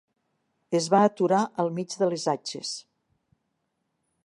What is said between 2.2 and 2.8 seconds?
atxes